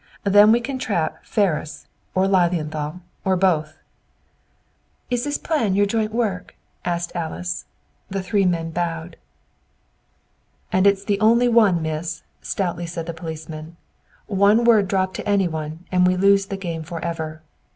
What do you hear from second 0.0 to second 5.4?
Then we can trap Ferris or Lilienthal, or both." "Is this